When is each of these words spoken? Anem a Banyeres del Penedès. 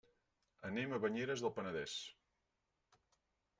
Anem 0.69 0.95
a 0.95 0.99
Banyeres 1.03 1.45
del 1.45 1.53
Penedès. 1.59 1.99